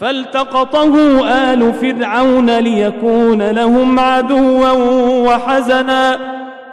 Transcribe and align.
فالتقطه 0.00 1.24
آل 1.28 1.72
فرعون 1.72 2.58
ليكون 2.58 3.50
لهم 3.50 4.00
عدوا 4.00 4.70
وحزنا. 5.28 6.18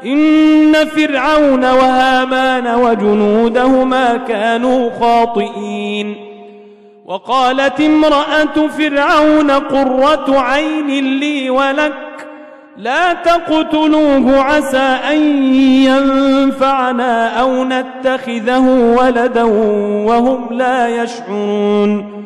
إن 0.05 0.73
فرعون 0.85 1.65
وهامان 1.65 2.75
وجنودهما 2.75 4.17
كانوا 4.17 4.89
خاطئين. 4.99 6.15
وقالت 7.05 7.81
امرأة 7.81 8.67
فرعون 8.77 9.51
قرة 9.51 10.39
عين 10.39 11.19
لي 11.19 11.49
ولك 11.49 11.93
لا 12.77 13.13
تقتلوه 13.13 14.41
عسى 14.41 14.97
أن 15.11 15.17
ينفعنا 15.55 17.39
أو 17.39 17.63
نتخذه 17.63 18.95
ولدا 18.99 19.43
وهم 20.07 20.47
لا 20.51 21.03
يشعرون. 21.03 22.23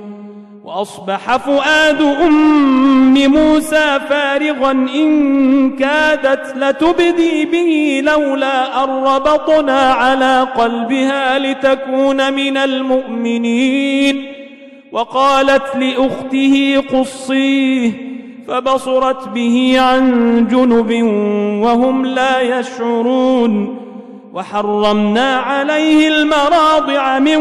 وأصبح 0.67 1.37
فؤاد 1.37 2.01
أم 2.01 3.13
موسى 3.13 3.99
فارغا 4.09 4.71
إن 4.71 5.75
كادت 5.75 6.53
لتبدي 6.57 7.45
به 7.45 8.01
لولا 8.03 8.83
أن 8.83 8.89
ربطنا 8.89 9.91
على 9.91 10.47
قلبها 10.57 11.39
لتكون 11.39 12.33
من 12.33 12.57
المؤمنين. 12.57 14.25
وقالت 14.91 15.75
لأخته 15.75 16.83
قصيه 16.93 17.91
فبصرت 18.47 19.27
به 19.27 19.75
عن 19.79 20.47
جنب 20.47 20.91
وهم 21.63 22.05
لا 22.05 22.59
يشعرون. 22.59 23.77
وحرمنا 24.33 25.35
عليه 25.35 26.07
المراضع 26.07 27.19
من 27.19 27.39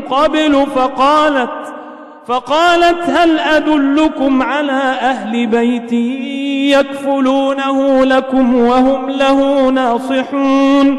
قبل 0.00 0.66
فقالت 0.74 1.77
فقالت 2.28 3.10
هل 3.10 3.38
أدلكم 3.38 4.42
على 4.42 4.82
أهل 5.00 5.46
بيت 5.46 5.92
يكفلونه 6.78 8.04
لكم 8.04 8.54
وهم 8.54 9.10
له 9.10 9.68
ناصحون؟ 9.70 10.98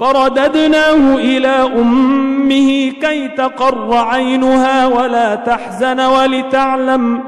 فرددناه 0.00 1.14
إلى 1.14 1.70
أمه 1.80 2.90
كي 2.90 3.28
تقر 3.28 3.96
عينها 3.96 4.86
ولا 4.86 5.34
تحزن 5.34 6.00
ولتعلم 6.00 7.20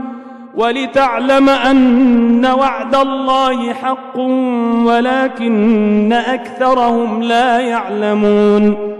ولتعلم 0.54 1.48
أن 1.48 2.46
وعد 2.46 2.94
الله 2.94 3.72
حق 3.72 4.18
ولكن 4.84 6.12
أكثرهم 6.12 7.22
لا 7.22 7.58
يعلمون. 7.58 8.99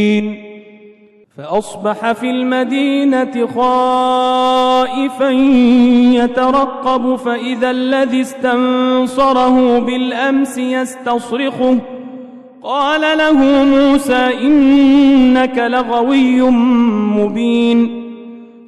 فأصبح 1.41 2.11
في 2.11 2.29
المدينة 2.29 3.47
خائفا 3.55 5.29
يترقب 6.13 7.15
فإذا 7.15 7.71
الذي 7.71 8.21
استنصره 8.21 9.79
بالأمس 9.79 10.57
يستصرخه. 10.57 11.77
قال 12.63 13.17
له 13.17 13.63
موسى 13.63 14.29
إنك 14.41 15.57
لغوي 15.57 16.41
مبين. 17.21 18.01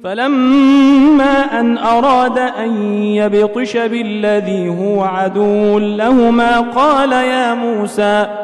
فلما 0.04 1.60
أن 1.60 1.78
أراد 1.78 2.38
أن 2.38 2.82
يبطش 2.92 3.76
بالذي 3.76 4.68
هو 4.68 5.02
عدو 5.02 5.78
لهما 5.78 6.60
قال 6.60 7.12
يا 7.12 7.54
موسى 7.54 8.43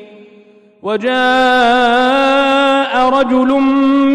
وجاء 0.83 1.11
رجل 3.09 3.47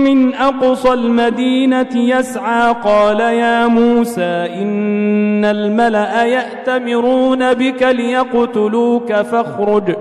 من 0.07 0.35
أقصى 0.35 0.93
المدينة 0.93 1.89
يسعى 1.95 2.75
قال 2.85 3.21
يا 3.21 3.67
موسى 3.67 4.49
إن 4.63 5.45
الملأ 5.45 6.25
يأتمرون 6.25 7.55
بك 7.55 7.83
ليقتلوك 7.83 9.13
فاخرج 9.13 9.97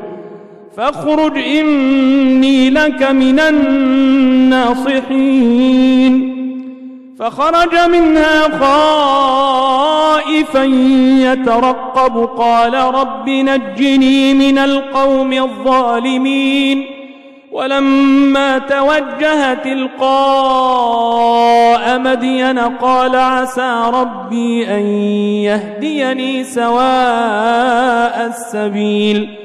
فاخرج 0.77 1.38
إني 1.38 2.69
لك 2.69 3.03
من 3.12 3.39
الناصحين. 3.39 5.06
فخرج 7.19 7.75
منها 7.89 8.59
خائفا 8.59 10.63
يترقب. 11.23 12.29
قال 12.38 12.73
رب 12.73 13.29
نجني 13.29 14.33
من 14.33 14.57
القوم 14.57 15.33
الظالمين. 15.33 16.85
ولما 17.51 18.57
توجه 18.57 19.53
تلقاء 19.53 20.00
مدين 22.00 22.59
قال 22.59 23.15
عسى 23.15 23.91
ربي 23.94 24.67
أن 24.67 24.85
يهديني 25.44 26.44
سواء 26.44 28.27
السبيل. 28.27 29.44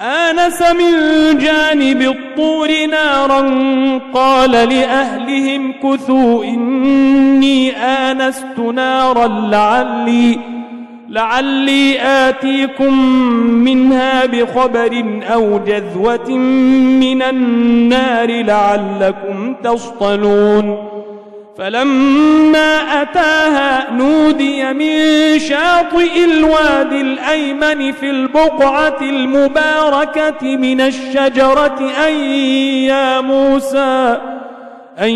آنس 0.00 0.62
من 0.62 0.92
جانب 1.38 2.02
الطور 2.02 2.86
نارا 2.86 3.40
قال 4.14 4.50
لأهلهم 4.50 5.72
كثوا 5.72 6.44
إني 6.44 7.76
آنست 7.76 8.58
نارا 8.58 9.26
لعلي 9.28 10.38
لعلي 11.08 12.00
آتيكم 12.00 12.94
منها 13.64 14.26
بخبر 14.26 15.20
أو 15.32 15.58
جذوة 15.58 16.30
من 17.00 17.22
النار 17.22 18.42
لعلكم 18.42 19.54
تصطلون 19.64 20.89
فلما 21.58 23.02
أتاها 23.02 23.90
نودي 23.90 24.72
من 24.72 25.38
شاطئ 25.38 26.24
الوادي 26.24 27.00
الأيمن 27.00 27.92
في 27.92 28.10
البقعة 28.10 28.96
المباركة 29.02 30.56
من 30.56 30.80
الشجرة 30.80 31.90
أن 32.08 32.14
يا 32.84 33.20
موسى 33.20 34.20
أن 35.00 35.10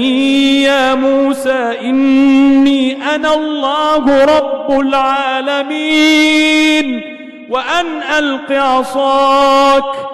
يا 0.62 0.94
موسى 0.94 1.78
إني 1.80 3.14
أنا 3.14 3.34
الله 3.34 4.24
رب 4.24 4.80
العالمين 4.80 6.34
وأن 7.50 8.02
ألق 8.18 8.52
عصاك. 8.52 10.13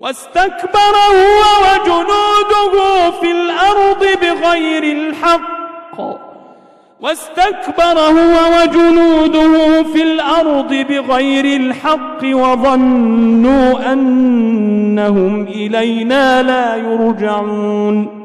واستكبر 0.00 0.94
هو 1.12 1.42
وجنوده 1.66 3.10
في 3.20 3.30
الأرض 3.30 4.06
بغير 4.22 4.82
الحق. 4.82 6.00
واستكبر 7.00 8.00
هو 8.00 8.36
وجنوده 8.62 9.82
في 9.82 10.02
الأرض 10.02 10.74
بغير 10.74 11.44
الحق 11.44 12.18
وظنوا 12.24 13.92
أنهم 13.92 15.42
إلينا 15.42 16.42
لا 16.42 16.76
يرجعون. 16.76 18.20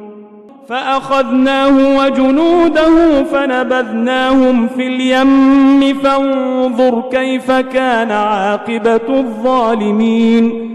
فأخذناه 0.70 1.98
وجنوده 1.98 3.24
فنبذناهم 3.24 4.68
في 4.68 4.88
اليم. 4.88 6.00
فانظر 6.04 7.04
كيف 7.12 7.52
كان 7.52 8.12
عاقبة 8.12 9.10
الظالمين. 9.10 10.75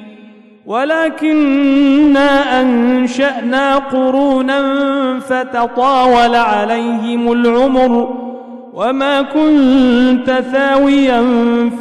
ولكنا 0.65 2.61
أنشأنا 2.61 3.75
قرونا 3.75 4.61
فتطاول 5.19 6.35
عليهم 6.35 7.31
العمر 7.31 8.15
وما 8.73 9.21
كنت 9.21 10.43
ثاويا 10.51 11.21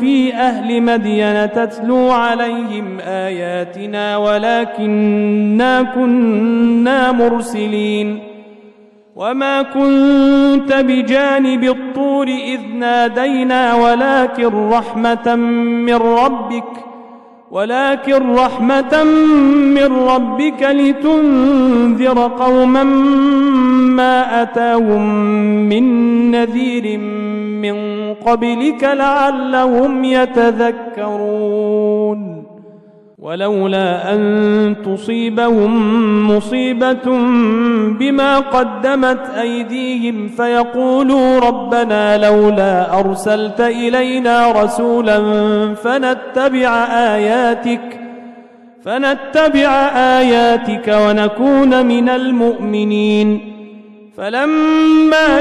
في 0.01 0.35
أهل 0.35 0.83
مدين 0.83 1.53
تتلو 1.53 2.11
عليهم 2.11 2.99
آياتنا 3.01 4.17
ولكنا 4.17 5.83
كنا 5.83 7.13
مرسلين 7.13 8.19
وما 9.17 9.63
كنت 9.63 10.73
بجانب 10.73 11.65
الطور 11.65 12.27
إذ 12.27 12.61
نادينا 12.75 13.75
ولكن 13.75 14.69
رحمة 14.71 15.35
من 15.37 15.95
ربك 15.95 16.65
ۖ 16.87 16.90
ولكن 17.51 18.35
رحمة 18.35 19.05
من 19.75 19.93
ربك 19.93 20.63
لتنذر 20.63 22.29
قوما 22.39 22.85
ما 23.95 24.43
أتاهم 24.43 25.25
من 25.69 25.85
نذير 26.31 26.99
من 27.63 28.15
قبلك 28.15 28.85
لعلهم 28.85 30.05
يتذكرون. 30.05 31.61
ولولا 33.23 34.15
أن 34.15 34.77
تصيبهم 34.85 35.73
مصيبة 36.37 37.05
بما 37.99 38.39
قدمت 38.39 39.31
أيديهم 39.41 40.29
فيقولوا 40.29 41.39
ربنا 41.39 42.27
لولا 42.27 43.01
أرسلت 43.01 43.61
إلينا 43.61 44.53
رسولا 44.53 45.19
فنتبع 45.75 46.85
آياتك 47.15 48.01
فنتبع 48.85 49.71
آياتك 50.19 50.89
ونكون 50.89 51.87
من 51.87 52.09
المؤمنين 52.09 53.41
فلما 54.17 55.41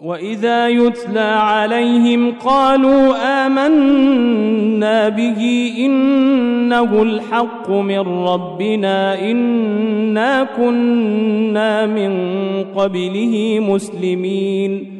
وإذا 0.00 0.68
يتلى 0.68 1.20
عليهم 1.20 2.32
قالوا 2.32 3.14
آمنا 3.46 5.08
به 5.08 5.72
إنه 5.78 7.02
الحق 7.02 7.70
من 7.70 7.98
ربنا 8.00 9.20
إنا 9.30 10.44
كنا 10.44 11.86
من 11.86 12.12
قبله 12.74 13.60
مسلمين 13.60 14.99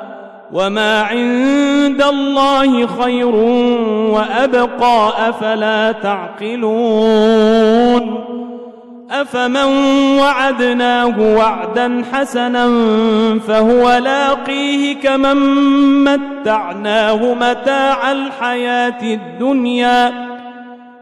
وما 0.53 1.01
عند 1.01 2.01
الله 2.01 2.87
خير 2.87 3.35
وابقى 4.15 5.29
افلا 5.29 5.91
تعقلون 5.91 7.51
افمن 9.11 9.65
وعدناه 10.19 11.19
وعدا 11.19 12.03
حسنا 12.13 12.69
فهو 13.47 13.97
لاقيه 13.97 14.95
كمن 14.95 15.37
متعناه 16.03 17.33
متاع 17.33 18.11
الحياة 18.11 19.03
الدنيا 19.03 20.30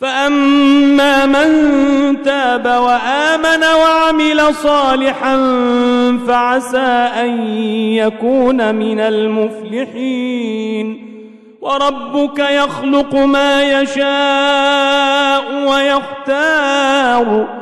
فأما 0.00 1.26
من 1.26 1.48
تاب 2.22 2.66
وآمن 2.66 3.64
وعمل 3.64 4.54
صالحا 4.54 5.36
فعسى 6.28 7.08
أن 7.20 7.40
يكون 7.96 8.74
من 8.74 9.00
المفلحين. 9.00 10.86
وربك 11.60 12.38
يخلق 12.38 13.14
ما 13.14 13.80
يشاء 13.80 15.44
ويختار. 15.68 17.61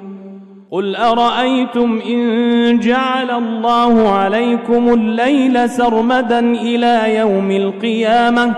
قل 0.71 0.95
أرأيتم 0.95 2.01
إن 2.05 2.79
جعل 2.79 3.31
الله 3.31 4.09
عليكم 4.09 4.93
الليل 4.93 5.69
سرمدا 5.69 6.39
إلى 6.39 7.15
يوم 7.15 7.51
القيامة 7.51 8.55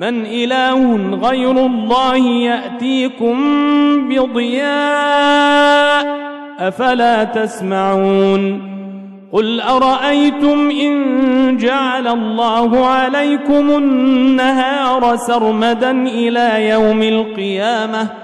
من 0.00 0.26
إله 0.26 0.96
غير 1.22 1.50
الله 1.66 2.16
يأتيكم 2.16 3.36
بضياء 4.08 4.64
أفلا 6.58 7.24
تسمعون 7.24 8.74
قل 9.32 9.60
أرأيتم 9.60 10.70
إن 10.70 11.56
جعل 11.56 12.08
الله 12.08 12.86
عليكم 12.86 13.70
النهار 13.76 15.16
سرمدا 15.16 15.90
إلى 15.90 16.68
يوم 16.68 17.02
القيامة 17.02 18.23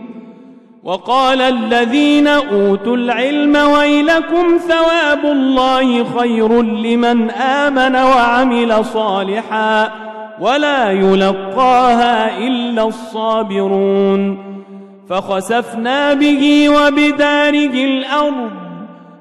وقال 0.83 1.41
الذين 1.41 2.27
أوتوا 2.27 2.95
العلم 2.95 3.55
ويلكم 3.55 4.57
ثواب 4.57 5.25
الله 5.25 6.03
خير 6.19 6.61
لمن 6.61 7.31
آمن 7.31 7.95
وعمل 7.95 8.85
صالحا 8.85 9.91
ولا 10.39 10.91
يلقاها 10.91 12.37
إلا 12.37 12.83
الصابرون 12.83 14.37
فخسفنا 15.09 16.13
به 16.13 16.69
وبداره 16.69 17.73
الأرض 17.85 18.70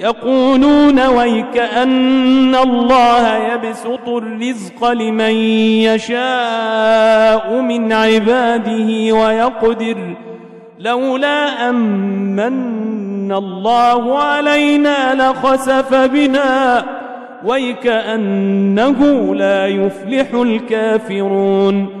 يقولون 0.00 1.06
ويك 1.06 1.56
أن 1.58 2.54
الله 2.54 3.36
يبسط 3.36 4.08
الرزق 4.08 4.90
لمن 4.90 5.34
يشاء 5.84 7.60
من 7.60 7.92
عباده 7.92 9.14
ويقدر 9.14 9.96
لولا 10.78 11.68
أمن 11.70 13.32
الله 13.32 14.18
علينا 14.18 15.14
لخسف 15.14 15.94
بنا 15.94 16.84
ويكأنه 17.44 19.34
لا 19.34 19.66
يفلح 19.66 20.34
الكافرون 20.34 22.00